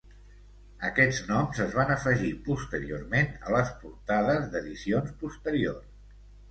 Aquests 0.89 1.19
noms 1.27 1.59
es 1.67 1.75
van 1.81 1.93
afegir 1.97 2.33
posteriorment 2.49 3.31
a 3.49 3.55
les 3.59 3.73
portades 3.85 4.53
d"edicions 4.57 5.19
posteriors. 5.25 5.91